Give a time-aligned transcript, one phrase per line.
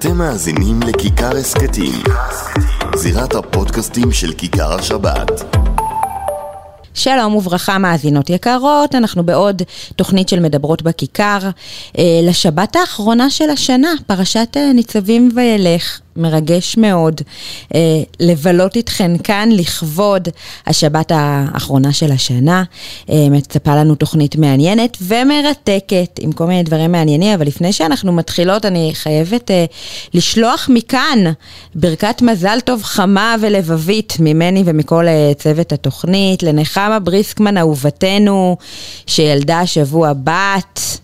[0.00, 2.02] אתם מאזינים לכיכר הסכתים,
[2.96, 5.56] זירת הפודקאסטים של כיכר השבת.
[6.94, 9.62] שלום וברכה מאזינות יקרות, אנחנו בעוד
[9.96, 11.38] תוכנית של מדברות בכיכר.
[11.98, 17.20] אה, לשבת האחרונה של השנה, פרשת אה, ניצבים וילך, מרגש מאוד
[17.74, 17.80] אה,
[18.20, 20.28] לבלות איתכן כאן לכבוד
[20.66, 22.64] השבת האחרונה של השנה.
[23.30, 28.90] מצפה לנו תוכנית מעניינת ומרתקת עם כל מיני דברים מעניינים, אבל לפני שאנחנו מתחילות אני
[28.94, 29.50] חייבת
[30.14, 31.18] לשלוח מכאן
[31.74, 35.04] ברכת מזל טוב חמה ולבבית ממני ומכל
[35.38, 38.56] צוות התוכנית, לנחמה בריסקמן אהובתנו,
[39.06, 41.00] שילדה השבוע בת.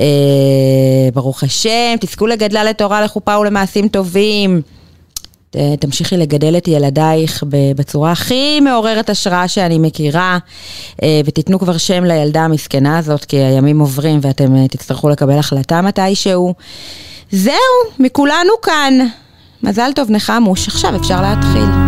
[0.00, 4.62] אה, ברוך השם, תזכו לגדלה לתורה, לחופה ולמעשים טובים.
[5.80, 7.44] תמשיכי לגדל את ילדייך
[7.76, 10.38] בצורה הכי מעוררת השראה שאני מכירה,
[11.02, 15.82] אה, ותיתנו כבר שם לילדה המסכנה הזאת, כי הימים עוברים ואתם אה, תצטרכו לקבל החלטה
[15.82, 16.54] מתישהו.
[17.30, 17.54] זהו,
[17.98, 18.98] מכולנו כאן.
[19.62, 20.68] מזל טוב, נחמוש.
[20.68, 21.85] עכשיו אפשר להתחיל.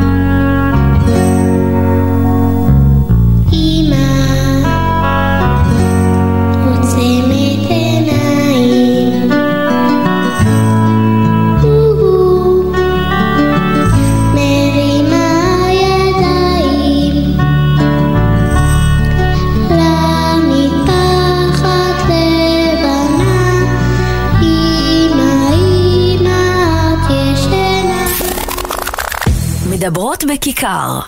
[30.59, 31.01] בכיכר.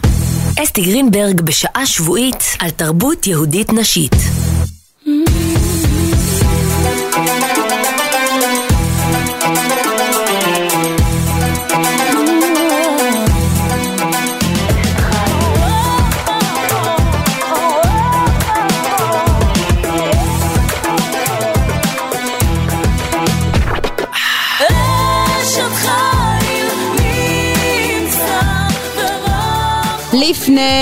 [0.62, 4.29] אסתי גרינברג בשעה שבועית על תרבות יהודית נשית.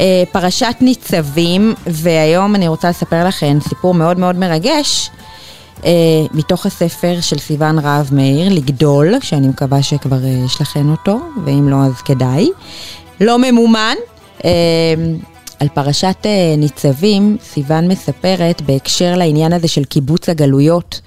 [0.00, 5.10] אה, פרשת ניצבים, והיום אני רוצה לספר לכם סיפור מאוד מאוד מרגש.
[5.84, 5.90] אה,
[6.34, 11.68] מתוך הספר של סיון רהב מאיר, לגדול, שאני מקווה שכבר אה, יש לכם אותו, ואם
[11.68, 12.50] לא אז כדאי.
[13.20, 13.94] לא ממומן.
[14.44, 14.50] אה,
[15.60, 21.00] על פרשת אה, ניצבים, סיון מספרת בהקשר לעניין הזה של קיבוץ הגלויות,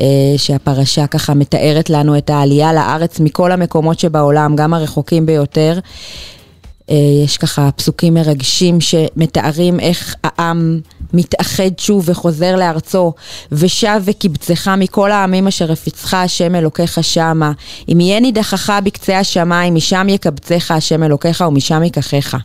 [0.00, 0.04] אה,
[0.36, 5.78] שהפרשה ככה מתארת לנו את העלייה לארץ מכל המקומות שבעולם, גם הרחוקים ביותר.
[6.90, 10.80] אה, יש ככה פסוקים מרגשים שמתארים איך העם
[11.12, 13.12] מתאחד שוב וחוזר לארצו,
[13.52, 17.52] ושב וקבצך מכל העמים אשר הפיצך השם אלוקיך שמה.
[17.88, 22.36] אם יהיה נידחך בקצה השמיים, משם יקבצך השם אלוקיך ומשם ייקחך.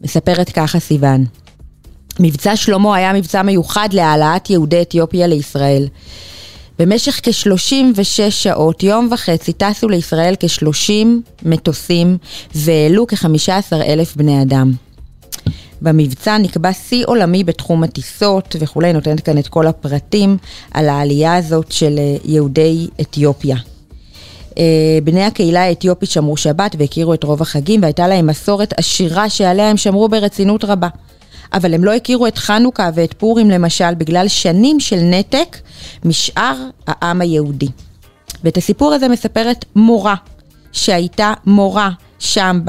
[0.00, 1.24] מספרת ככה סיוון.
[2.20, 5.88] מבצע שלמה היה מבצע מיוחד להעלאת יהודי אתיופיה לישראל.
[6.78, 11.06] במשך כ-36 שעות, יום וחצי, טסו לישראל כ-30
[11.42, 12.18] מטוסים
[12.54, 14.72] והעלו כ-15 אלף בני אדם.
[15.84, 20.36] במבצע נקבע שיא עולמי בתחום הטיסות וכולי, נותנת כאן את כל הפרטים
[20.70, 23.56] על העלייה הזאת של אה, יהודי אתיופיה.
[24.58, 29.70] אה, בני הקהילה האתיופית שמרו שבת והכירו את רוב החגים והייתה להם מסורת עשירה שעליה
[29.70, 30.88] הם שמרו ברצינות רבה.
[31.52, 35.56] אבל הם לא הכירו את חנוכה ואת פורים למשל בגלל שנים של נתק
[36.04, 36.56] משאר
[36.86, 37.68] העם היהודי.
[38.44, 40.14] ואת הסיפור הזה מספרת מורה,
[40.74, 42.60] שהייתה מורה שם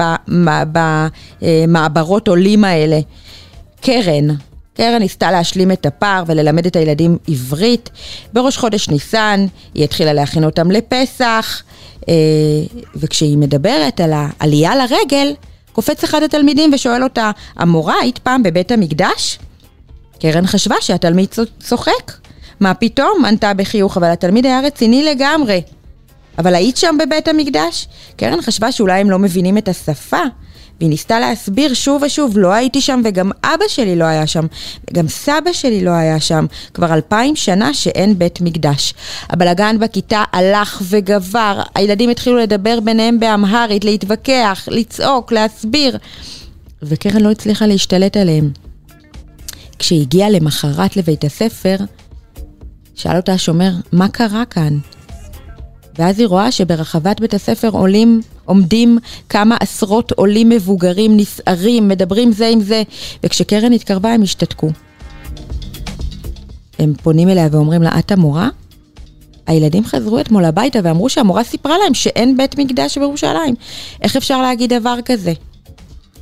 [1.42, 3.00] במעברות עולים האלה.
[3.80, 4.26] קרן,
[4.74, 7.90] קרן ניסתה להשלים את הפער וללמד את הילדים עברית.
[8.32, 11.62] בראש חודש ניסן היא התחילה להכין אותם לפסח,
[12.08, 12.14] אה,
[12.96, 15.34] וכשהיא מדברת על העלייה לרגל,
[15.72, 19.38] קופץ אחד התלמידים ושואל אותה, המורה, היית פעם בבית המקדש?
[20.20, 21.28] קרן חשבה שהתלמיד
[21.60, 22.12] צוחק.
[22.60, 23.24] מה פתאום?
[23.24, 25.60] ענתה בחיוך, אבל התלמיד היה רציני לגמרי.
[26.38, 27.88] אבל היית שם בבית המקדש?
[28.16, 30.20] קרן חשבה שאולי הם לא מבינים את השפה,
[30.80, 34.46] והיא ניסתה להסביר שוב ושוב, לא הייתי שם וגם אבא שלי לא היה שם,
[34.90, 38.94] וגם סבא שלי לא היה שם, כבר אלפיים שנה שאין בית מקדש.
[39.30, 45.98] הבלגן בכיתה הלך וגבר, הילדים התחילו לדבר ביניהם באמהרית, להתווכח, לצעוק, להסביר,
[46.82, 48.50] וקרן לא הצליחה להשתלט עליהם.
[49.78, 51.76] כשהגיעה למחרת לבית הספר,
[52.94, 54.78] שאל אותה השומר, מה קרה כאן?
[55.98, 58.98] ואז היא רואה שברחבת בית הספר עולים, עומדים
[59.28, 62.82] כמה עשרות עולים מבוגרים, נסערים, מדברים זה עם זה,
[63.22, 64.68] וכשקרן התקרבה הם השתתקו.
[66.78, 68.48] הם פונים אליה ואומרים לה, את המורה?
[69.46, 73.54] הילדים חזרו אתמול הביתה ואמרו שהמורה סיפרה להם שאין בית מקדש בירושלים.
[74.02, 75.32] איך אפשר להגיד דבר כזה?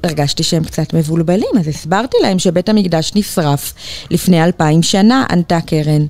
[0.04, 3.74] הרגשתי שהם קצת מבולבלים, אז הסברתי להם שבית המקדש נשרף
[4.10, 6.06] לפני אלפיים שנה, ענתה קרן.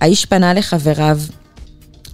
[0.00, 1.18] האיש פנה לחבריו,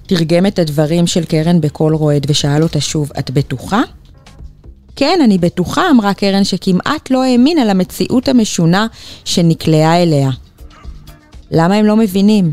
[0.06, 3.82] תרגם את הדברים של קרן בקול רועד ושאל אותה שוב, את בטוחה?
[4.96, 8.86] כן, אני בטוחה, אמרה קרן שכמעט לא האמינה למציאות המשונה
[9.24, 10.30] שנקלעה אליה.
[11.50, 12.52] למה הם לא מבינים?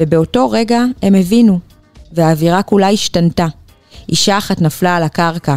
[0.00, 1.58] ובאותו רגע הם הבינו,
[2.12, 3.46] והאווירה כולה השתנתה.
[4.08, 5.56] אישה אחת נפלה על הקרקע.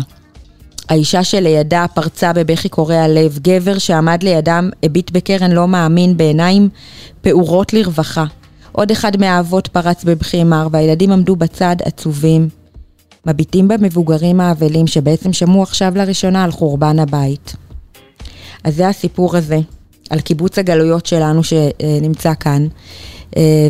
[0.90, 6.70] האישה שלידה פרצה בבכי קורע לב, גבר שעמד לידם הביט בקרן לא מאמין בעיניים
[7.22, 8.26] פעורות לרווחה.
[8.76, 12.50] עוד אחד מהאבות פרץ בבכי מר, והילדים עמדו בצד עצובים,
[13.26, 17.56] מביטים במבוגרים האבלים שבעצם שמעו עכשיו לראשונה על חורבן הבית.
[18.64, 19.60] אז זה הסיפור הזה,
[20.10, 22.68] על קיבוץ הגלויות שלנו שנמצא כאן,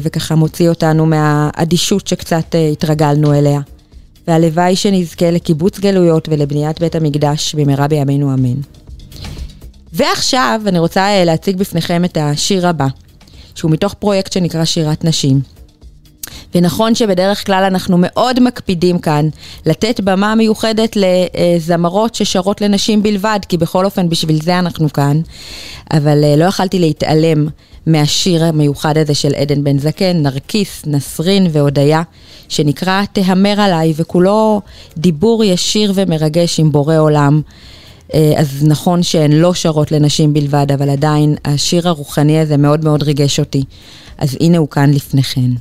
[0.02, 3.60] וככה מוציא אותנו מהאדישות שקצת התרגלנו אליה.
[4.28, 8.60] והלוואי שנזכה לקיבוץ גלויות ולבניית בית המקדש במהרה בימינו אמן.
[9.94, 12.88] ועכשיו אני רוצה להציג בפניכם את השיר הבא,
[13.56, 15.42] שהוא מתוך פרויקט שנקרא שירת נשים.
[16.56, 19.30] ונכון שבדרך כלל אנחנו מאוד מקפידים כאן
[19.66, 25.22] לתת במה מיוחדת לזמרות ששרות לנשים בלבד, כי בכל אופן בשביל זה אנחנו כאן,
[25.92, 27.48] אבל לא יכלתי להתעלם
[27.86, 32.02] מהשיר המיוחד הזה של עדן בן זקן, נרקיס, נסרין והודיה,
[32.50, 34.62] שנקרא תהמר עליי, וכולו
[34.98, 37.42] דיבור ישיר ומרגש עם בורא עולם.
[38.14, 43.40] אז נכון שהן לא שרות לנשים בלבד, אבל עדיין השיר הרוחני הזה מאוד מאוד ריגש
[43.40, 43.64] אותי.
[44.18, 45.52] אז הנה הוא כאן לפניכן.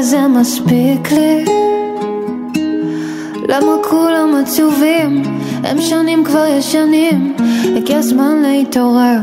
[0.00, 1.44] כזה מספיק לי?
[3.48, 5.22] למה כולם עצובים?
[5.64, 7.36] הם שנים כבר ישנים.
[7.76, 9.18] הגיע הזמן להתעורר.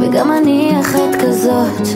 [0.00, 1.86] וגם אני אחת כזאת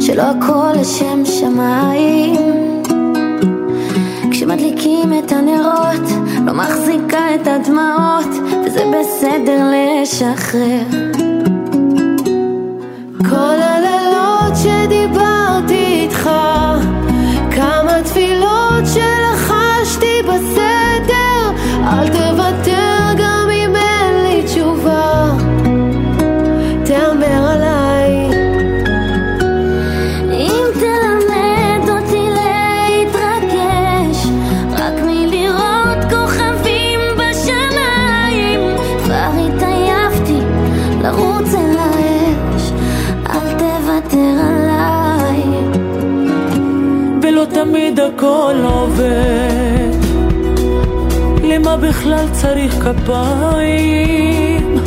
[0.00, 2.36] שלא הכל לשם שמיים.
[4.30, 6.08] כשמדליקים את הנרות
[6.46, 8.30] לא מחזיקה את הדמעות
[8.64, 11.13] וזה בסדר לשחרר
[51.76, 54.78] בכלל צריך כפיים?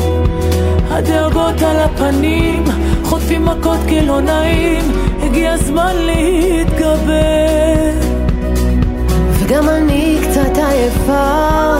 [0.91, 2.63] הדאגות על הפנים,
[3.03, 4.83] חוטפים מכות כי לא נעים,
[5.23, 7.91] הגיע הזמן להתגבר.
[9.33, 11.75] וגם אני קצת עייפה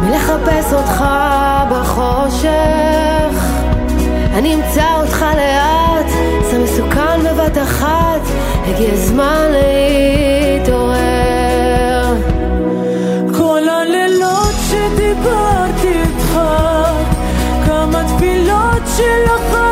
[0.00, 1.04] מלחפש אותך
[1.70, 2.50] בחושך
[4.34, 6.10] אני אמצא אותך לאט,
[6.50, 8.20] זה מסוכן בבת אחת
[8.66, 11.39] הגיע הזמן להתעורר
[19.00, 19.69] תפילות שלחשתי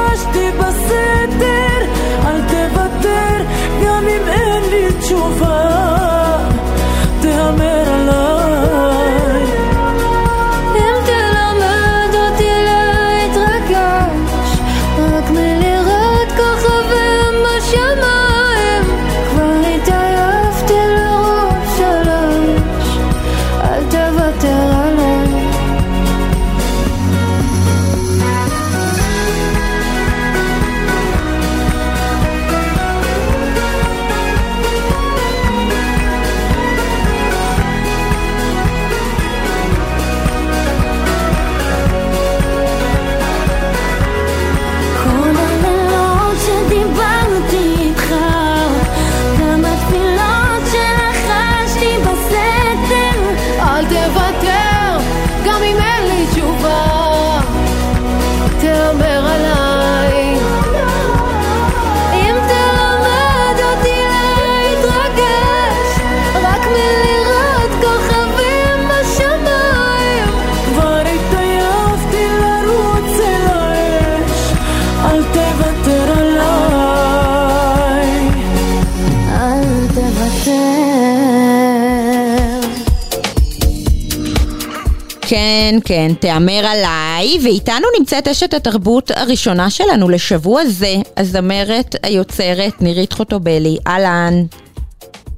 [85.30, 93.12] כן, כן, תהמר עליי, ואיתנו נמצאת אשת התרבות הראשונה שלנו לשבוע זה, הזמרת, היוצרת, נירית
[93.12, 93.76] חוטובלי.
[93.86, 94.32] אהלן.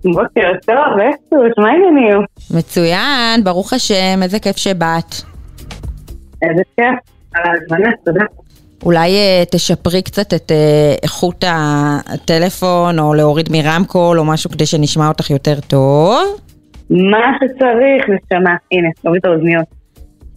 [0.05, 2.21] בוקר טוב, אסוס, מה העניינים?
[2.51, 5.15] מצוין, ברוך השם, איזה כיף שבאת.
[6.43, 6.99] איזה כיף,
[7.35, 8.25] על ההזמנה, תודה.
[8.85, 15.09] אולי אה, תשפרי קצת את אה, איכות הטלפון, או להוריד מרמקול, או משהו כדי שנשמע
[15.09, 16.19] אותך יותר טוב.
[16.91, 18.55] מה שצריך, נשמה.
[18.73, 19.80] הנה, תוריד את האוזניות.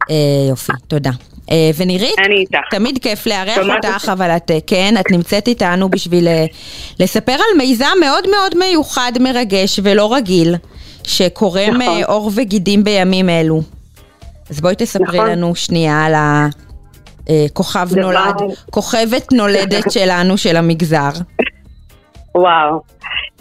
[0.10, 0.15] אה,
[0.50, 1.10] יופי, תודה.
[1.51, 2.15] אה, ונירית.
[2.72, 4.10] תמיד כיף לארח אותך.
[4.12, 6.45] אבל את, אה, כן, את נמצאת איתנו בשביל אה,
[7.00, 10.55] לספר על מיזם מאוד מאוד מיוחד, מרגש ולא רגיל,
[11.03, 11.81] שקורם נכון.
[11.81, 13.62] אה, עור וגידים בימים אלו.
[14.50, 15.29] אז בואי תספרי נכון.
[15.29, 16.13] לנו שנייה על
[17.27, 18.36] הכוכב דבר- נולד,
[18.69, 21.10] כוכבת נולדת שלנו, של המגזר.
[22.36, 22.81] וואו.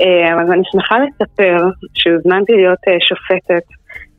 [0.00, 0.06] אה,
[0.42, 1.56] אז אני שמחה לספר
[1.94, 3.66] שהוזמנתי להיות אה, שופטת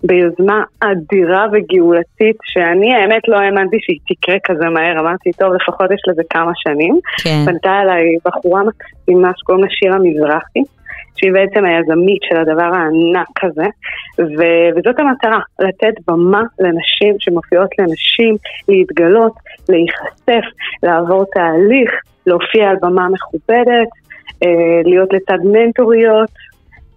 [0.03, 6.01] ביוזמה אדירה וגאולתית, שאני האמת לא האמנתי שהיא תקרה כזה מהר, אמרתי, טוב, לפחות יש
[6.07, 6.99] לזה כמה שנים.
[7.23, 10.63] כן, פנתה אליי בחורה מקסימה שקוראים לה שירה מזרחי,
[11.15, 13.65] שהיא בעצם היזמית של הדבר הענק הזה,
[14.19, 18.35] ו- וזאת המטרה, לתת במה לנשים שמופיעות לנשים,
[18.67, 19.33] להתגלות,
[19.69, 20.45] להיחשף,
[20.83, 21.91] לעבור תהליך,
[22.27, 23.89] להופיע על במה מכובדת,
[24.43, 26.29] אה, להיות לצד מנטוריות,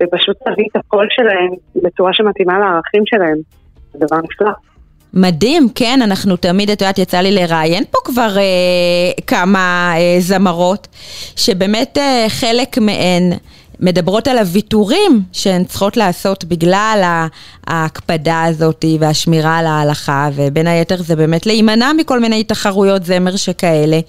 [0.03, 1.51] ופשוט להביא את הקול שלהם
[1.83, 3.37] בצורה שמתאימה לערכים שלהם.
[3.93, 4.53] זה דבר נפלא.
[5.15, 8.43] מדהים, כן, אנחנו תמיד, את יודעת, יצא לי לראיין פה כבר אה,
[9.27, 10.89] כמה אה, זמרות,
[11.37, 13.33] שבאמת אה, חלק מהן
[13.81, 17.29] מדברות על הוויתורים שהן צריכות לעשות בגלל
[17.67, 24.01] ההקפדה הזאת והשמירה על ההלכה, ובין היתר זה באמת להימנע מכל מיני תחרויות זמר שכאלה.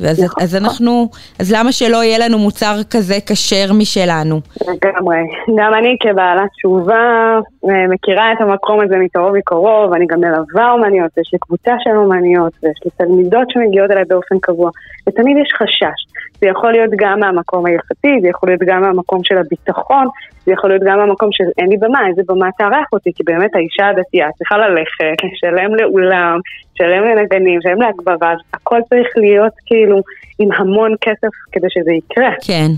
[0.00, 0.42] ואז, נכון.
[0.42, 1.08] אז אנחנו,
[1.40, 4.40] אז למה שלא יהיה לנו מוצר כזה כשר משלנו?
[4.60, 5.18] לגמרי.
[5.58, 7.38] גם אני כבעלת תשובה
[7.68, 11.96] אה, מכירה את המקום הזה מקרוב מקרוב, אני גם מלווה אומניות, יש לי קבוצה של
[11.96, 14.70] אומניות, ויש לי תלמידות שמגיעות אליי באופן קבוע,
[15.08, 15.98] ותמיד יש חשש.
[16.40, 20.06] זה יכול להיות גם מהמקום ההלכתי, זה יכול להיות גם מהמקום של הביטחון,
[20.44, 23.54] זה יכול להיות גם מהמקום של אין לי במה, איזה במה תארח אותי, כי באמת
[23.54, 26.38] האישה הדתייה צריכה ללכת, לשלם לאולם,
[26.80, 30.00] לשלם לנגנים, לשלם להגברה, הכל צריך להיות כאילו
[30.38, 32.30] עם המון כסף כדי שזה יקרה.
[32.46, 32.68] כן,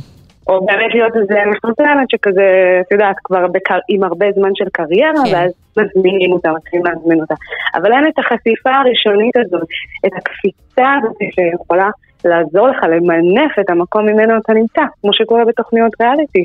[0.48, 3.78] או באמת להיות איזה מפורסמת שכזה, את יודעת, כבר בקר...
[3.88, 5.34] עם הרבה זמן של קריירה, כן.
[5.34, 7.34] ואז מזמינים אותה, מתחילים להזמין אותה.
[7.74, 9.68] אבל אין את החשיפה הראשונית הזאת,
[10.06, 11.90] את הקפיצה הזאת שיכולה
[12.24, 16.44] לעזור לך למנף את המקום ממנו אתה נמצא, כמו שקורה בתוכניות ריאליטי.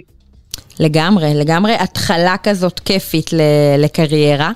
[0.80, 3.42] לגמרי, לגמרי התחלה כזאת כיפית ל-
[3.84, 4.52] לקריירה,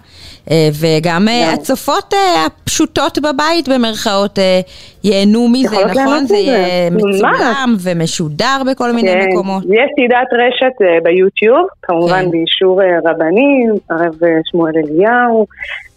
[0.51, 1.53] אה, וגם אה, גם.
[1.53, 4.59] הצופות אה, הפשוטות בבית במרכאות אה,
[5.03, 6.25] ייהנו מזה, נכון?
[6.27, 6.35] זה.
[6.37, 6.89] יהיה.
[6.89, 9.63] מצולם ומשודר בכל מיני כן, מקומות.
[9.63, 12.31] יש סדרת רשת אה, ביוטיוב, כמובן כן.
[12.31, 15.45] באישור אה, רבנים, הרב אה, שמואל אליהו,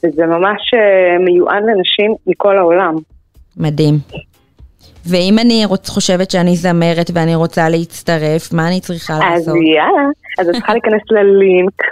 [0.05, 2.95] וזה ממש אה, מיועד לנשים מכל העולם.
[3.57, 3.99] מדהים.
[5.07, 9.57] ואם אני רוצ, חושבת שאני זמרת ואני רוצה להצטרף, מה אני צריכה אז לעשות?
[9.77, 11.83] יאללה, אז את צריכה להיכנס ללינק,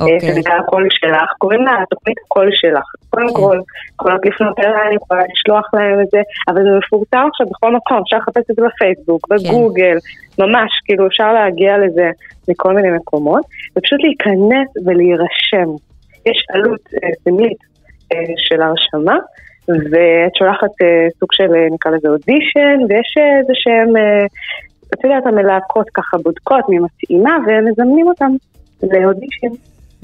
[0.00, 2.84] אה, אוקיי, שנקרא הקול שלך, קוראים לה תוכנית הקול שלך.
[3.10, 3.34] קודם כן.
[3.34, 3.58] כל,
[3.94, 7.98] יכולות לפנות אליי, אני יכולה לשלוח להם את זה, אבל זה מפורסם עכשיו בכל מקום,
[8.04, 9.34] אפשר לחפש את זה בפייסבוק, כן.
[9.34, 9.96] בגוגל,
[10.38, 12.10] ממש, כאילו אפשר להגיע לזה
[12.48, 13.44] מכל מיני מקומות,
[13.78, 15.70] ופשוט להיכנס ולהירשם.
[16.26, 17.58] יש עלות אה, סמלית
[18.12, 19.16] אה, של הרשמה,
[19.68, 23.96] ואת שולחת אה, סוג של, אה, נקרא לזה אודישן, ויש אה, איזה שהם,
[24.94, 28.32] את יודעת, המלהקות ככה בודקות מי מתאימה, ומזמנים אותם
[28.82, 29.48] לאודישן.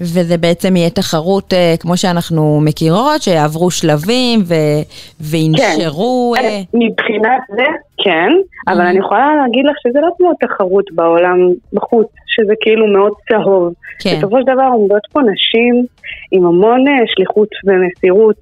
[0.01, 4.83] וזה בעצם יהיה תחרות אה, כמו שאנחנו מכירות, שיעברו שלבים ו-
[5.21, 6.35] וינשרו...
[6.39, 6.45] כן.
[6.45, 7.65] אה, מבחינת זה,
[8.05, 8.31] כן,
[8.69, 8.89] אבל Mhm.
[8.89, 11.39] אני יכולה להגיד לך שזה לא כמו תחרות בעולם
[11.73, 13.73] בחוץ, שזה כאילו מאוד צהוב.
[14.01, 15.85] כן, בסופו של דבר עומדות פה נשים
[16.33, 18.37] עם המון שליחות ומסירות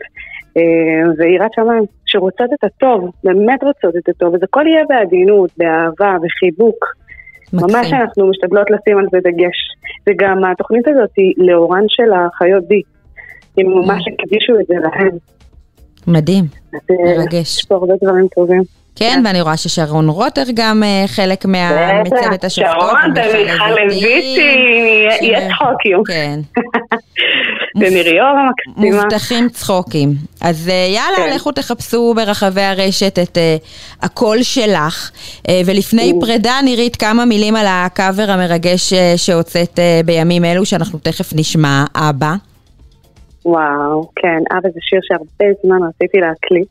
[1.18, 6.96] ויראת שמיים, שרוצות את הטוב, באמת רוצות את הטוב, אז הכל יהיה בעדינות, באהבה, בחיבוק.
[7.52, 7.94] ממש מקסים.
[7.94, 9.56] אנחנו משתדלות לשים על זה דגש.
[10.06, 12.82] וגם התוכנית הזאת היא לאורן של החיות בי.
[13.58, 15.16] הם ממש הקדישו את זה להם.
[16.06, 16.44] מדהים.
[16.74, 16.78] אה,
[17.18, 17.58] מרגש.
[17.58, 18.62] יש פה הרבה דברים טובים.
[18.96, 22.74] כן, ואני רואה ששרון רוטר גם אה, חלק מה- מצוות השופטות.
[22.80, 24.40] שרון ומיכל לויטי,
[25.20, 26.02] יהיה צחוקים.
[26.06, 26.40] כן,
[27.76, 28.96] ומירי אור המקסימה.
[29.02, 30.14] מובטחים צחוקים.
[30.40, 31.34] אז אה, יאללה, כן.
[31.36, 33.56] לכו תחפשו ברחבי הרשת את אה,
[34.02, 35.10] הקול שלך.
[35.66, 36.12] ולפני.
[36.20, 42.34] פרידה, נירית, כמה מילים על הקאבר המרגש שהוצאת בימים אלו, שאנחנו תכף נשמע, אבא.
[43.46, 46.68] וואו, כן, אבא זה שיר שהרבה זמן רציתי להקליט,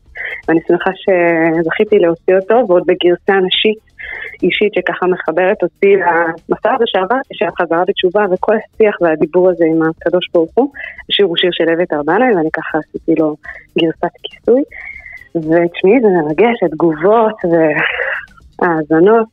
[0.48, 3.78] ואני שמחה שזכיתי להוציא אותו, ועוד בגרסה נשית,
[4.42, 9.80] אישית, שככה מחברת אותי למסע הזה שעברתי, של החזרה בתשובה, וכל השיח והדיבור הזה עם
[9.82, 10.70] הקדוש ברוך הוא.
[11.10, 13.36] השיר הוא שיר של אבט ארבנאי, ואני ככה עשיתי לו
[13.78, 14.62] גרסת כיסוי.
[15.36, 17.38] ותשמעי, זה מרגש, התגובות
[18.62, 19.28] והאזנות.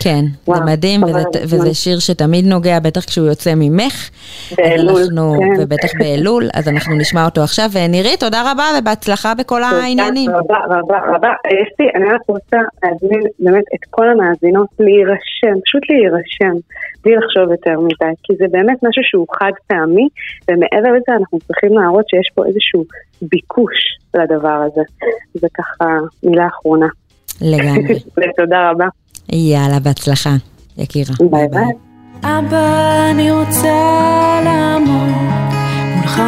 [0.00, 1.18] כן, וואו, זה מדהים, וזה.
[1.44, 4.10] וזה שיר שתמיד נוגע, בטח כשהוא יוצא ממך.
[4.56, 5.62] באלול, אנחנו, כן.
[5.62, 7.68] ובטח באלול, אז אנחנו נשמע אותו עכשיו.
[7.72, 10.30] ונירית, תודה רבה ובהצלחה בכל העניינים.
[10.30, 11.32] תודה רבה רבה רבה.
[11.46, 16.56] אסתי, אני רק רוצה להזמין באמת את כל המאזינות להירשם, פשוט להירשם,
[17.04, 20.08] בלי לחשוב יותר מדי, כי זה באמת משהו שהוא חד פעמי,
[20.48, 22.84] ומעבר לזה אנחנו צריכים להראות שיש פה איזשהו
[23.22, 24.82] ביקוש לדבר הזה.
[25.34, 25.86] זה ככה
[26.22, 26.86] מילה אחרונה.
[27.40, 27.94] לגמרי.
[28.16, 28.86] ותודה רבה.
[29.32, 30.36] יאללה, בהצלחה,
[30.78, 31.14] יקירה.
[31.30, 31.72] ביי ביי.
[32.22, 33.68] אבא, אני רוצה
[34.44, 35.14] לעמוד
[35.96, 36.22] מולך,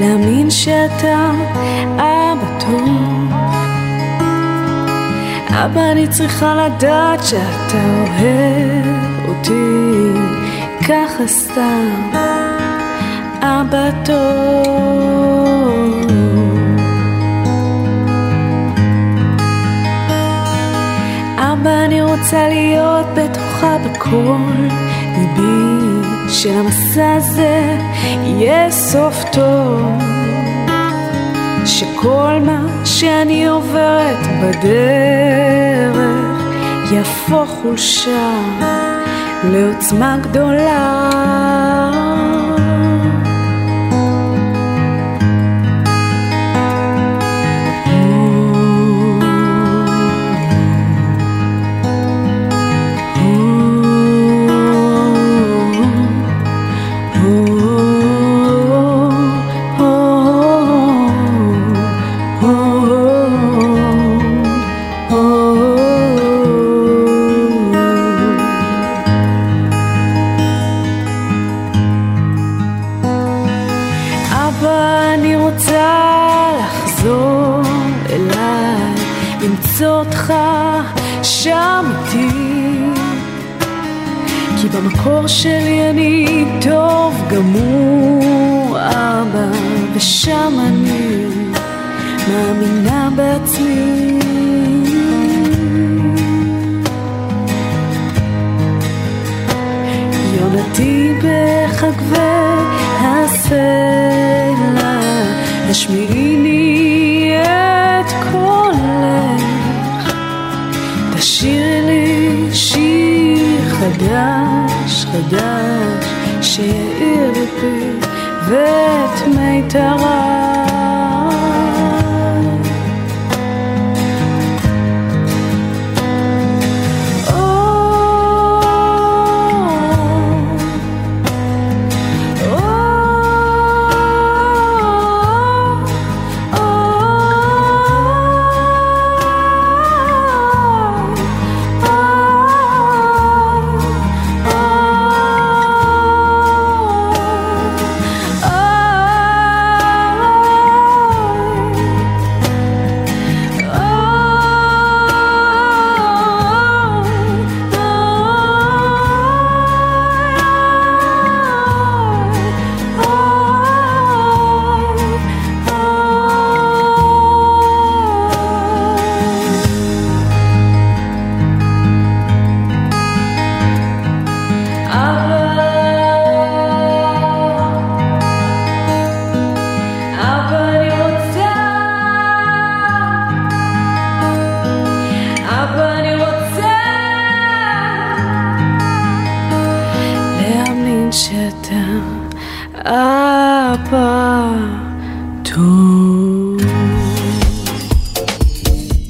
[0.00, 1.30] להאמין שאתה
[1.94, 3.32] אבא טוב.
[5.48, 8.86] אבא, אני צריכה לדעת שאתה אוהב
[9.28, 9.52] אותי
[10.88, 12.10] ככה סתם,
[13.42, 16.05] אבא טוב.
[21.66, 24.36] אבא, אני רוצה להיות בטוחה בכל
[25.18, 27.78] ליבי, שלמסע הזה
[28.22, 29.80] יהיה סוף טוב.
[31.64, 34.76] שכל מה שאני עוברת בדרך
[36.92, 38.30] יהפוך חולשה
[39.44, 41.10] לעוצמה גדולה.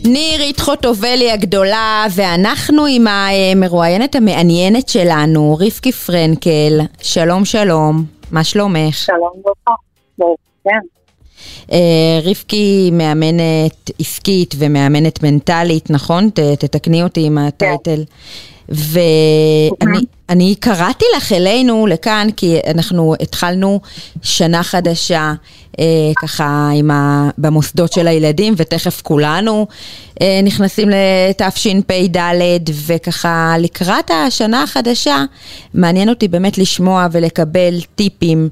[0.05, 6.81] נירית חוטובלי הגדולה, ואנחנו עם המרואיינת המעניינת שלנו, רבקי פרנקל.
[7.03, 8.95] שלום, שלום, מה שלומך?
[8.95, 9.75] שלום וברכה.
[10.65, 10.81] כן.
[11.73, 16.31] אה, רבקי מאמנת עסקית ומאמנת מנטלית, נכון?
[16.31, 18.05] ת, תתקני אותי עם הטייטל.
[18.69, 23.81] ואני אני קראתי לך אלינו לכאן כי אנחנו התחלנו
[24.23, 25.35] שנה חדשה
[25.79, 25.85] אה,
[26.17, 29.67] ככה עם ה, במוסדות של הילדים ותכף כולנו
[30.23, 32.19] אה, נכנסים לתשפ"ד
[32.87, 35.25] וככה לקראת השנה החדשה
[35.75, 38.49] מעניין אותי באמת לשמוע ולקבל טיפים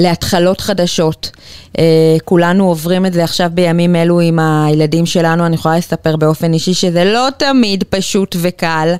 [0.00, 1.30] להתחלות חדשות.
[1.78, 6.52] אה, כולנו עוברים את זה עכשיו בימים אלו עם הילדים שלנו, אני יכולה לספר באופן
[6.52, 8.94] אישי שזה לא תמיד פשוט וקל,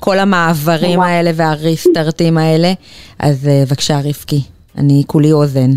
[0.00, 2.72] כל המעברים האלה והריסטארטים האלה.
[3.18, 4.42] אז אה, בבקשה רבקי,
[4.78, 5.70] אני כולי אוזן.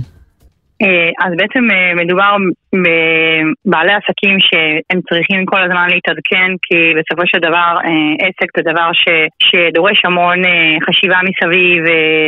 [0.84, 2.36] אה, אז בעצם אה, מדובר
[2.74, 8.90] בבעלי עסקים שהם צריכים כל הזמן להתעדכן כי בסופו של דבר אה, עסק זה דבר
[8.94, 9.06] ש,
[9.48, 10.40] שדורש המון
[10.86, 11.84] חשיבה מסביב,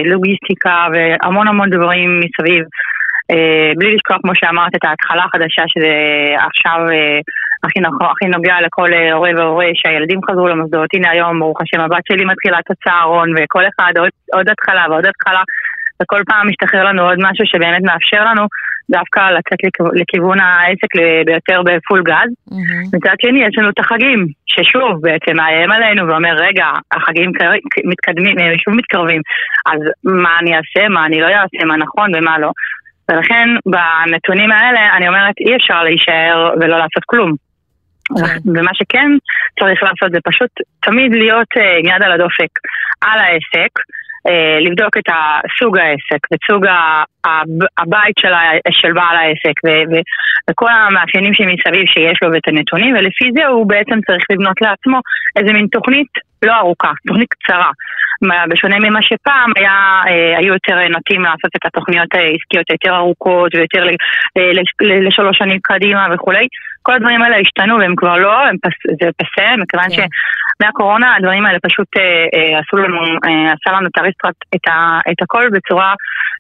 [0.05, 2.63] לוגיסטיקה והמון המון דברים מסביב.
[3.77, 5.93] בלי לשכוח, כמו שאמרת, את ההתחלה החדשה שזה
[6.47, 6.79] עכשיו
[7.63, 10.89] הכי, נכון, הכי נוגע לכל הורה והורה שהילדים חזרו למוסדות.
[10.93, 15.05] הנה היום, ברוך השם, הבת שלי מתחילה את הצהרון וכל אחד עוד, עוד התחלה ועוד
[15.05, 15.41] התחלה.
[16.01, 18.43] וכל פעם משתחרר לנו עוד משהו שבאמת מאפשר לנו
[18.89, 19.59] דווקא לצאת
[19.93, 20.91] לכיוון העסק
[21.25, 22.31] ביותר בפול גז.
[22.49, 22.95] Mm-hmm.
[22.95, 27.31] מצד שני, יש לנו את החגים, ששוב בעצם מאיים עלינו ואומר, רגע, החגים
[27.83, 29.21] מתקדמים, אה, שוב מתקרבים,
[29.65, 32.51] אז מה אני אעשה, מה אני לא אעשה, מה נכון ומה לא.
[33.11, 37.31] ולכן בנתונים האלה אני אומרת, אי אפשר להישאר ולא לעשות כלום.
[38.19, 38.49] כן.
[38.55, 39.09] ומה שכן
[39.59, 40.49] צריך לעשות זה פשוט
[40.81, 42.53] תמיד להיות אה, עם יד על הדופק
[43.01, 43.73] על העסק.
[44.27, 45.09] אה, לבדוק את
[45.59, 46.65] סוג העסק וסוג
[47.77, 48.33] הבית של,
[48.71, 49.55] של בעל העסק
[50.49, 54.99] וכל המאפיינים שמסביב שיש לו ואת הנתונים ולפי זה הוא בעצם צריך לבנות לעצמו
[55.35, 56.07] איזה מין תוכנית
[56.45, 57.71] לא ארוכה, תוכנית קצרה.
[58.49, 63.85] בשונה ממה שפעם היה, אה, היו יותר נוטים לעשות את התוכניות העסקיות היותר ארוכות ויותר
[64.81, 66.47] לשלוש שנים קדימה וכולי.
[66.83, 69.95] כל הדברים האלה השתנו והם כבר לא, הם פס, זה פסה, מכיוון yeah.
[69.95, 70.07] כן.
[70.61, 74.99] שמהקורונה הדברים האלה פשוט אה, אה, עשו לנו, אה, עשה לנו את, הריסטרט, את, ה,
[75.11, 75.93] את הכל בצורה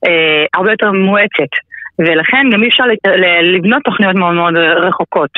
[0.07, 1.53] אה, הרבה יותר מואצת.
[2.05, 2.83] ולכן גם אי אפשר
[3.43, 5.29] לבנות תוכניות מאוד מאוד רחוקות.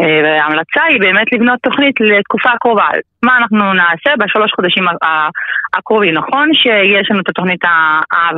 [0.00, 2.86] אה, וההמלצה היא באמת לבנות תוכנית לתקופה הקרובה.
[3.22, 4.84] מה אנחנו נעשה בשלוש חודשים
[5.76, 6.14] הקרובים?
[6.14, 8.36] נכון שיש לנו את התוכנית האב,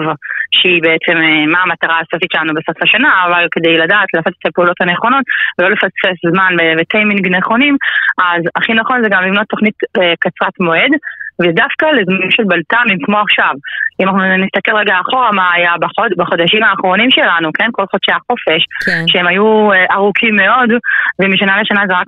[0.50, 4.80] שהיא בעצם אה, מה המטרה הסופית שלנו בסוף השנה, אבל כדי לדעת לעשות את הפעולות
[4.80, 5.24] הנכונות
[5.58, 7.76] ולא לפספס זמן וטיימינג נכונים,
[8.18, 10.92] אז הכי נכון זה גם לבנות תוכנית אה, קצרת מועד.
[11.40, 13.54] ודווקא לזמנים של בלת"מים כמו עכשיו.
[14.00, 17.68] אם אנחנו נסתכל רגע אחורה מה היה בחוד, בחודשים האחרונים שלנו, כן?
[17.72, 19.04] כל חודשי החופש, כן.
[19.06, 20.70] שהם היו uh, ארוכים מאוד,
[21.18, 22.06] ומשנה לשנה זה רק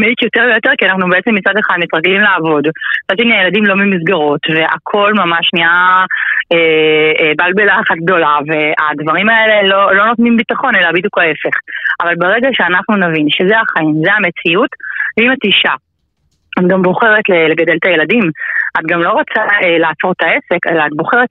[0.00, 2.64] מאיץ יותר ויותר, כי אנחנו בעצם מצד אחד מתרגלים לעבוד.
[3.04, 6.04] מצד שני הילדים לא ממסגרות, והכל ממש נהיה
[6.52, 11.56] אה, אה, בלבלה אחת גדולה, והדברים האלה לא, לא נותנים ביטחון, אלא בדיוק ההפך.
[12.02, 14.70] אבל ברגע שאנחנו נבין שזה החיים, זה המציאות,
[15.16, 15.74] ואם את אישה
[16.58, 18.30] את גם בוחרת לגדל את הילדים.
[18.78, 21.28] את גם לא רוצה אה, לעצור את העסק, אלא את בוחרת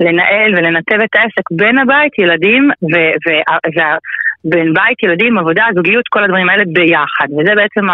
[0.00, 6.64] לנהל ולנתב את העסק בין הבית, ילדים, ובין בית, ילדים, עבודה, זוגיות, כל הדברים האלה
[6.72, 7.28] ביחד.
[7.38, 7.84] וזה בעצם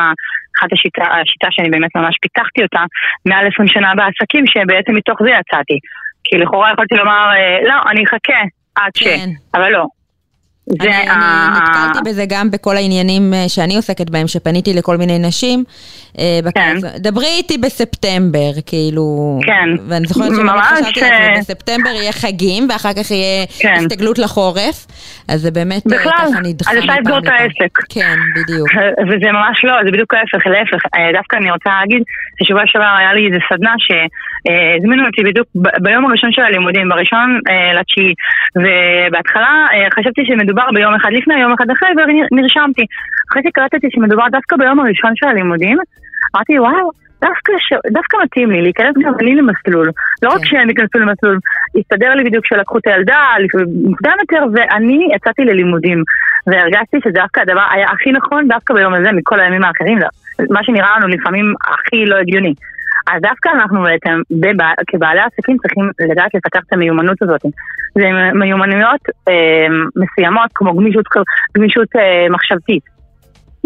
[0.58, 2.82] אחת השיטה, השיטה שאני באמת ממש פיתחתי אותה
[3.26, 5.78] מעל 20 שנה בעסקים, שבעצם מתוך זה יצאתי.
[6.24, 8.40] כי לכאורה יכולתי לומר, אה, לא, אני אחכה
[8.74, 9.04] עד ש...
[9.04, 9.28] כן.
[9.54, 9.84] אבל לא.
[10.66, 11.12] זה אני, ה...
[11.12, 15.64] אני נתקלתי בזה גם בכל העניינים אה, שאני עוסקת בהם, שפניתי לכל מיני נשים.
[16.18, 16.76] אה, כן.
[16.98, 19.38] דברי איתי בספטמבר, כאילו...
[19.46, 19.68] כן.
[19.88, 23.74] ואני זוכרת שממש חשבתי על זה, בספטמבר יהיה חגים, ואחר כך יהיה כן.
[23.76, 24.86] הסתגלות לחורף,
[25.28, 26.32] אז זה באמת בכלל, אז
[26.78, 27.78] אפשר לסגור את העסק.
[27.88, 28.68] כן, בדיוק.
[29.08, 30.82] וזה ממש לא, זה בדיוק ההפך, להפך.
[31.12, 32.02] דווקא אני רוצה להגיד,
[32.40, 37.40] בשבוע שעבר היה לי איזה סדנה שהזמינו אותי בדיוק ביום הראשון של הלימודים, בראשון
[37.80, 38.14] לתשיעי,
[38.56, 39.66] ובהתחלה
[39.98, 40.53] חשבתי שמדובר...
[40.54, 41.88] מדובר ביום אחד לפני, יום אחד אחרי,
[42.32, 42.84] ונרשמתי.
[43.30, 45.78] אחרי שקלטתי שמדובר דווקא ביום הראשון של הלימודים,
[46.36, 46.90] אמרתי, וואו,
[47.20, 47.72] דווקא, ש...
[47.92, 49.90] דווקא מתאים לי להיכנס גם אני למסלול.
[50.22, 50.44] לא רק כן.
[50.44, 51.38] שהם ייכנסו למסלול,
[51.78, 53.22] הסתדר לי בדיוק שלקחו את הילדה,
[53.84, 56.02] מוקדם יותר, ואני יצאתי ללימודים.
[56.46, 59.98] והרגשתי שדווקא הדבר היה הכי נכון דווקא ביום הזה מכל הימים האחרים,
[60.50, 62.54] מה שנראה לנו לפעמים הכי לא הגיוני.
[63.06, 64.20] אז דווקא אנחנו בעצם,
[64.86, 67.40] כבעלי עסקים, צריכים לדעת לפתח את המיומנות הזאת.
[67.94, 71.04] זה מיומנויות אה, מסוימות, כמו גמישות,
[71.56, 72.94] גמישות אה, מחשבתית.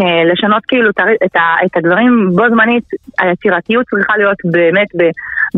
[0.01, 2.85] אה, לשנות כאילו את, את, את הדברים בו זמנית,
[3.18, 5.03] היצירתיות צריכה להיות באמת ב,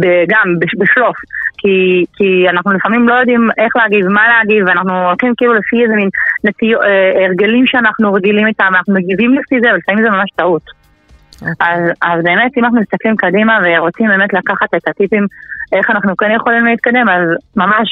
[0.00, 1.16] ב, גם בשלוף.
[1.58, 5.94] כי, כי אנחנו לפעמים לא יודעים איך להגיב, מה להגיב, ואנחנו הולכים כאילו לפי איזה
[5.94, 6.08] מין
[6.44, 10.79] נטי, אה, הרגלים שאנחנו רגילים איתם, ואנחנו מגיבים לפי זה, ולפעמים זה ממש טעות.
[11.42, 11.46] Okay.
[11.60, 15.26] אז, אז באמת, אם אנחנו מסתכלים קדימה ורוצים באמת לקחת את הטיפים
[15.72, 17.88] איך אנחנו כן יכולים להתקדם, אז ממש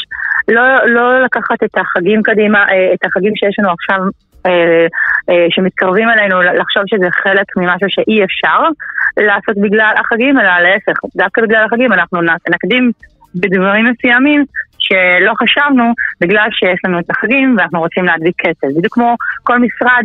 [0.49, 3.99] לא, לא לקחת את החגים קדימה, אה, את החגים שיש לנו עכשיו,
[4.47, 4.87] אה,
[5.31, 8.59] אה, שמתקרבים אלינו, לחשוב שזה חלק ממשהו שאי אפשר
[9.17, 12.93] לעשות בגלל החגים, אלא להפך, דווקא בגלל החגים אנחנו נקדים
[13.35, 14.45] בדברים מסוימים
[14.79, 18.77] שלא חשבנו בגלל שיש לנו את החגים ואנחנו רוצים להדביק כסף.
[18.77, 20.05] בדיוק כמו כל משרד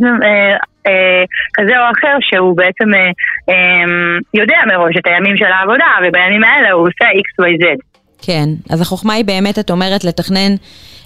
[0.88, 3.00] אה, כזה או אחר שהוא בעצם אה,
[3.50, 3.86] אה,
[4.34, 7.66] יודע מראש את הימים של העבודה ובימים האלה הוא עושה XYZ.
[8.26, 10.52] כן, אז החוכמה היא באמת, את אומרת, לתכנן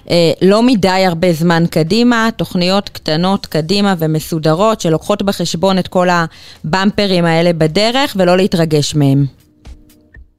[0.10, 7.26] אה, לא מדי הרבה זמן קדימה, תוכניות קטנות קדימה ומסודרות שלוקחות בחשבון את כל הבמפרים
[7.26, 9.22] האלה בדרך ולא להתרגש מהם.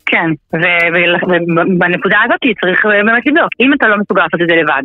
[0.07, 4.83] כן, ובנקודה הזאת צריך באמת לבדוק, אם אתה לא מסוגל לעשות את זה לבד,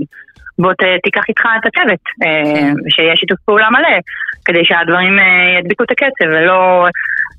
[0.60, 2.74] בוא תיקח איתך את הצוות, אה, כן.
[2.90, 3.98] שיהיה שיתוף פעולה מלא,
[4.46, 6.86] כדי שהדברים אה, ידביקו את הקצב ולא,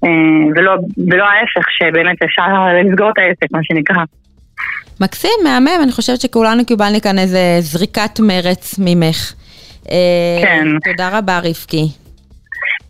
[0.04, 0.10] אה,
[0.56, 0.72] ולא,
[1.10, 2.42] ולא ההפך, שבאמת אפשר
[2.84, 4.04] לסגור את העסק, מה שנקרא.
[5.00, 9.32] מקסים, מהמם, אני חושבת שכולנו קיבלנו כאן איזה זריקת מרץ ממך.
[10.42, 10.66] כן.
[10.84, 12.03] תודה רבה, רבקי.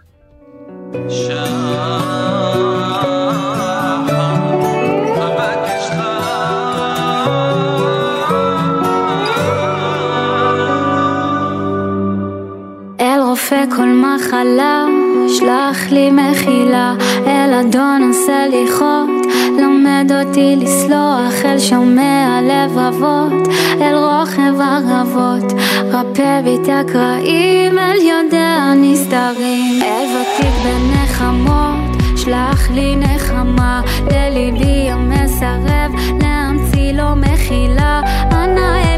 [13.00, 14.86] אל רופא כל מחלה,
[15.28, 16.94] שלח לי מחילה,
[17.26, 23.48] אל אדון עושה לי חוט, למד אותי לסלוח, אל שומע לבבות,
[23.80, 25.52] אל רוכב ערבות,
[25.84, 35.92] רפא בי את הקרעים, אל יודע נסתרים, אל ותיק בנחמות, שלח לי נחמה, לליבי המסרב,
[36.20, 38.00] להמציא לו מחילה,
[38.32, 38.95] אנא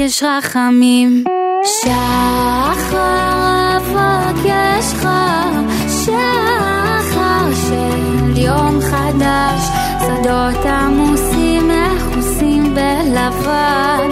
[0.00, 1.24] לבקש רחמים.
[1.64, 2.96] שחר
[3.76, 5.08] אבקשך,
[5.88, 9.68] שחר של יום חדש,
[10.00, 14.08] שדות עמוסים מכוסים בלבן,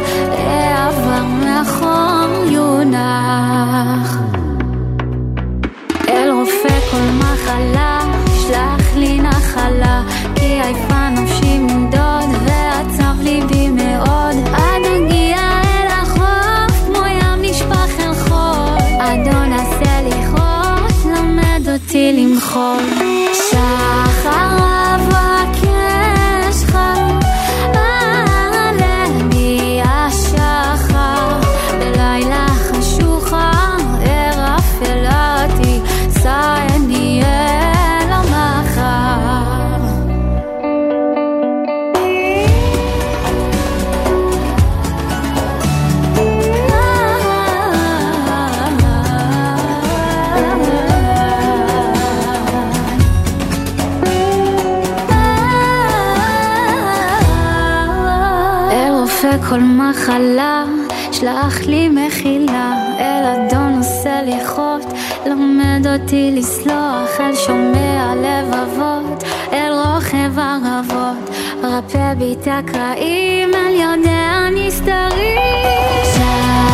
[69.05, 71.31] לבבות, אל רוכב ערבות,
[71.63, 76.74] רפא בי את הקרעים, אל יודע נסתרים.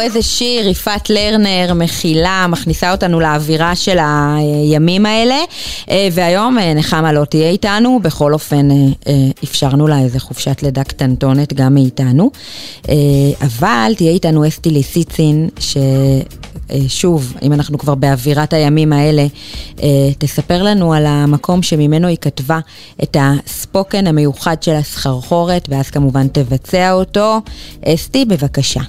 [0.00, 5.38] איזה שיר, יפעת לרנר, מכילה, מכניסה אותנו לאווירה של הימים האלה.
[5.90, 8.76] אה, והיום אה, נחמה לא תהיה איתנו, בכל אופן אה,
[9.44, 12.30] אפשרנו לה איזה חופשת לידה קטנטונת גם מאיתנו.
[13.42, 19.26] אבל תהיה איתנו אסתי ליסיצין, ששוב, אם אנחנו כבר באווירת הימים האלה,
[20.18, 22.58] תספר לנו על המקום שממנו היא כתבה
[23.02, 27.40] את הספוקן המיוחד של הסחרחורת, ואז כמובן תבצע אותו.
[27.84, 28.80] אסתי, בבקשה.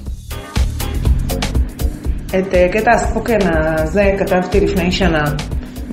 [2.39, 5.23] את אה, קטע הספוקן הזה כתבתי לפני שנה.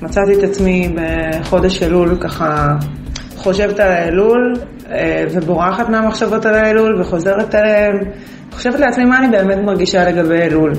[0.01, 2.75] מצאתי את עצמי בחודש אלול ככה
[3.35, 4.53] חושבת על האלול
[4.91, 7.95] אה, ובורחת מהמחשבות על האלול וחוזרת עליהן.
[8.51, 10.73] חושבת לעצמי מה אני באמת מרגישה לגבי אלול.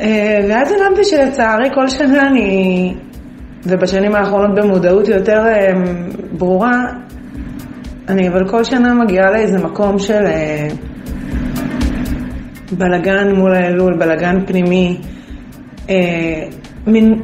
[0.00, 2.94] אה, ואז הבנתי שלצערי כל שנה אני,
[3.66, 5.42] ובשנים האחרונות במודעות יותר
[6.32, 6.84] ברורה,
[8.08, 10.24] אני אבל כל שנה מגיעה לאיזה מקום של
[12.72, 14.96] בלגן מול האלול, בלגן פנימי,
[15.90, 16.44] אה,
[16.86, 17.22] מין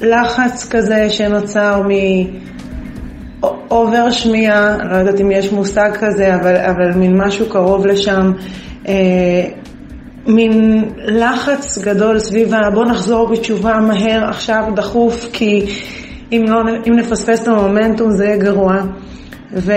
[0.00, 1.82] לחץ כזה שנוצר
[3.40, 8.32] מאובר שמיעה, לא יודעת אם יש מושג כזה, אבל, אבל מין משהו קרוב לשם.
[8.88, 9.44] אה,
[10.26, 12.70] מין לחץ גדול סביב ה...
[12.70, 15.66] בוא נחזור בתשובה מהר, עכשיו, דחוף, כי
[16.32, 18.74] אם, לא, אם נפספס את המומנטום זה יהיה גרוע.
[19.52, 19.72] ו...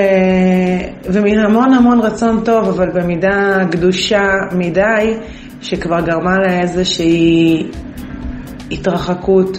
[1.05, 5.13] ומין המון המון רצון טוב, אבל במידה גדושה מדי,
[5.61, 7.67] שכבר גרמה לאיזושהי
[8.71, 9.57] התרחקות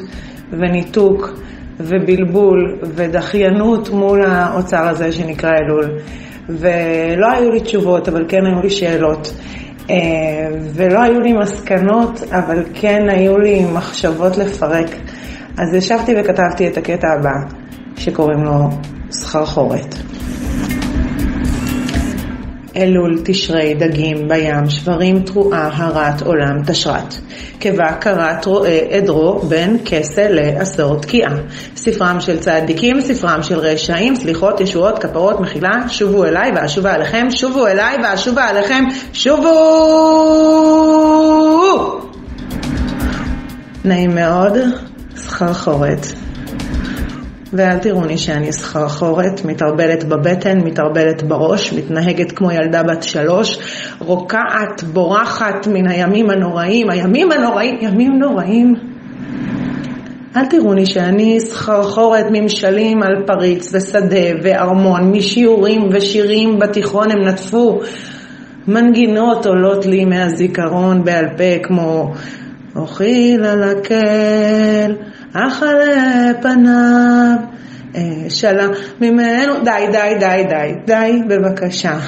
[0.51, 1.39] וניתוק
[1.81, 5.99] ובלבול ודחיינות מול האוצר הזה שנקרא אלול.
[6.49, 9.35] ולא היו לי תשובות, אבל כן היו לי שאלות.
[9.91, 9.97] אה,
[10.75, 14.91] ולא היו לי מסקנות, אבל כן היו לי מחשבות לפרק.
[15.59, 17.35] אז ישבתי וכתבתי את הקטע הבא,
[17.97, 18.69] שקוראים לו
[19.15, 19.95] סחרחורת.
[22.77, 27.15] אלול, תשרי, דגים, בים, שברים, תרועה, הרת, עולם, תשרת.
[27.59, 31.33] קיבה, כרת, רועה, עדרו, בין כסה לעשור תקיעה.
[31.77, 37.67] ספרם של צדיקים, ספרם של רשעים, סליחות, ישועות, כפרות, מחילה, שובו אליי ואשובה עליכם, שובו
[37.67, 39.51] אליי ואשובה עליכם, שובו!
[43.85, 44.53] נעים מאוד,
[45.17, 46.24] סחרחורת.
[47.57, 53.59] ואל תראוני שאני סחרחורת, מתערבלת בבטן, מתערבלת בראש, מתנהגת כמו ילדה בת שלוש,
[53.99, 58.75] רוקעת, בורחת מן הימים הנוראים, הימים הנוראים, ימים נוראים.
[60.37, 67.81] אל תראוני שאני סחרחורת ממשלים על פריץ ושדה וארמון, משיעורים ושירים בתיכון הם נטפו.
[68.69, 72.13] מנגינות עולות לי מהזיכרון בעל פה כמו
[72.77, 74.95] אוכיל על הקל,
[75.35, 77.37] אכלה פניו,
[78.29, 78.67] שאלה
[79.01, 81.99] ממנו, די, די, די, די, די, בבקשה.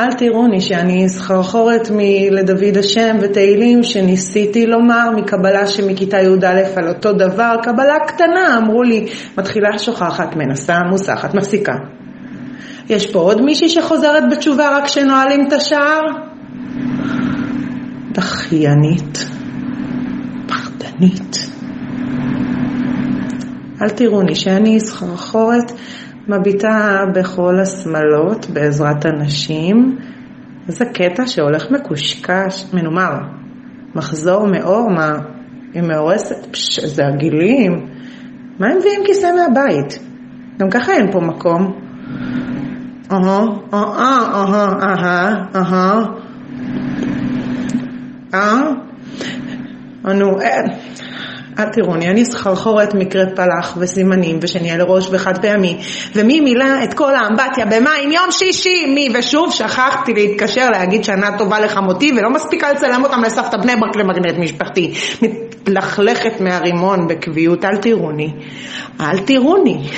[0.00, 7.54] אל תראוני שאני סחרחורת מלדוד השם ותהילים שניסיתי לומר מקבלה שמכיתה י"א על אותו דבר,
[7.62, 9.06] קבלה קטנה, אמרו לי,
[9.38, 11.74] מתחילה שוכחת, מנסה, מוסחת, מפסיקה.
[12.88, 16.00] יש פה עוד מישהי שחוזרת בתשובה רק כשנועלים את השער?
[18.12, 19.26] דחיינית,
[20.46, 21.57] פחדנית.
[23.82, 25.72] אל תראוני שאני סחרחורת
[26.28, 29.98] מביטה בכל השמלות בעזרת הנשים.
[30.68, 33.18] איזה קטע שהולך מקושקש, מנומר.
[33.94, 35.12] מחזור מאור, מה?
[35.74, 36.46] היא מאורסת?
[36.50, 37.86] פש, איזה הגילים.
[38.58, 39.98] מה הם מביאים כיסא מהבית?
[40.58, 41.80] גם ככה אין פה מקום.
[43.12, 46.00] אהה, אהה, אהה, אהה, אהה.
[48.34, 48.60] אה?
[50.04, 50.64] נו, אין.
[51.58, 55.78] אל תראוני, אני סחרחורת מקרה פלח וסימנים ושנהיה לראש וחד פעמי
[56.14, 58.86] ומי מילא את כל האמבטיה במים יום שישי?
[58.94, 59.08] מי?
[59.18, 64.38] ושוב שכחתי להתקשר להגיד שנה טובה לחמותי ולא מספיקה לצלם אותם לסבתא בני ברק למגנט
[64.38, 64.94] משפחתי.
[65.22, 68.32] מתלכלכת מהרימון בקביעות אל תראוני
[69.00, 69.88] אל תראוני.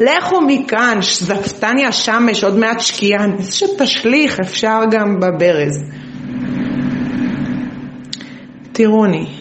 [0.00, 5.84] לכו מכאן זפתני השמש עוד מעט שקיעה שתשליך אפשר גם בברז.
[8.72, 9.39] תראוני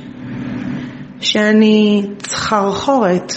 [1.21, 3.33] שאני צחרחורת,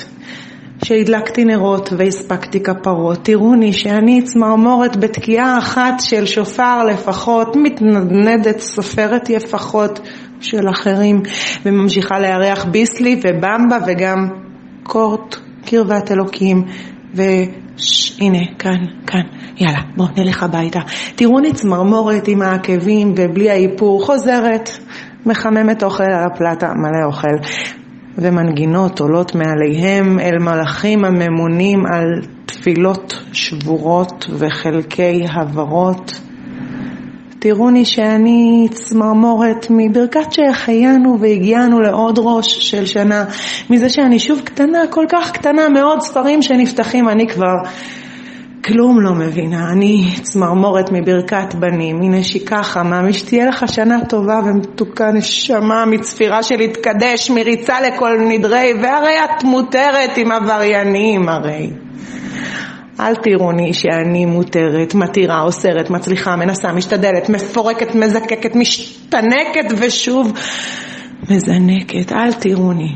[0.84, 3.18] שהדלקתי נרות והספקתי כפרות.
[3.22, 10.00] תראוני שאני צמרמורת בתקיעה אחת של שופר לפחות, מתנדנדת, סופרת יפחות
[10.40, 11.22] של אחרים,
[11.66, 14.28] וממשיכה לארח ביסלי ובמבה וגם
[14.82, 16.64] קורט, קרבת אלוקים,
[17.14, 19.22] והנה, כאן, כאן,
[19.56, 20.80] יאללה, בואו נלך הביתה.
[21.14, 24.70] תראוני צמרמורת עם העקבים ובלי האיפור, חוזרת.
[25.26, 27.36] מחממת אוכל על הפלטה, מלא אוכל,
[28.18, 32.06] ומנגינות עולות מעליהם אל מלאכים הממונים על
[32.46, 36.20] תפילות שבורות וחלקי הברות.
[37.38, 43.24] תראוני שאני צמרמורת מברכת שהחיינו והגיענו לעוד ראש של שנה,
[43.70, 47.54] מזה שאני שוב קטנה, כל כך קטנה, מאוד ספרים שנפתחים, אני כבר
[48.64, 55.84] כלום לא מבינה, אני צמרמורת מברכת בנים, מנשיקה חמה, משתהיה לך שנה טובה ומתוקה נשמה,
[55.86, 61.70] מצפירה של התקדש, מריצה לכל נדרי, והרי את מותרת עם עבריינים הרי.
[63.00, 70.32] אל תראוני שאני מותרת, מתירה, אוסרת, מצליחה, מנסה, משתדלת, מפורקת, מזקקת, משתנקת ושוב
[71.30, 72.12] מזנקת.
[72.12, 72.92] אל תראוני.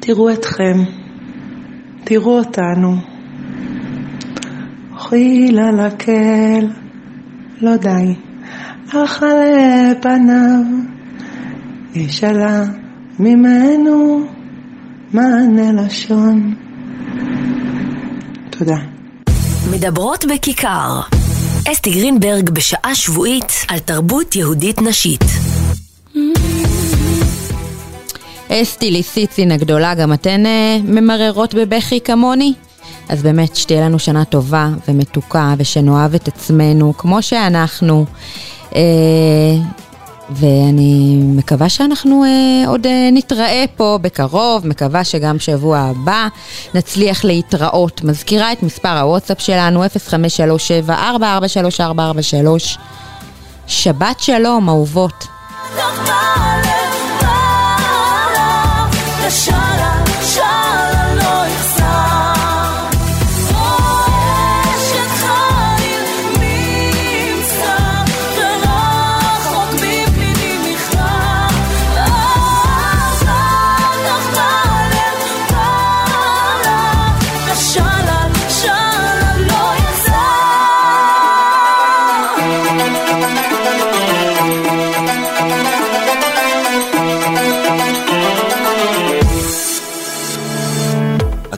[0.00, 0.84] תראו אתכם.
[2.04, 3.15] תראו אותנו.
[5.06, 6.66] אוכיל על הקל,
[7.60, 8.14] לא די,
[8.88, 10.62] אכלה פניו,
[11.94, 12.62] ישאלה
[13.18, 14.26] ממנו
[15.12, 16.54] מענה לשון.
[18.50, 18.76] תודה.
[19.70, 21.00] מדברות בכיכר.
[21.72, 25.24] אסתי גרינברג בשעה שבועית על תרבות יהודית נשית.
[28.48, 32.52] אסתי ליסיצין הגדולה, גם אתן אה, ממררות בבכי כמוני?
[33.08, 38.04] אז באמת שתהיה לנו שנה טובה ומתוקה ושנאהב את עצמנו כמו שאנחנו.
[38.74, 38.80] אה,
[40.30, 46.28] ואני מקווה שאנחנו אה, עוד אה, נתראה פה בקרוב, מקווה שגם שבוע הבא
[46.74, 48.04] נצליח להתראות.
[48.04, 52.78] מזכירה את מספר הוואטסאפ שלנו, 0537 443443
[53.66, 55.26] שבת שלום, אהובות.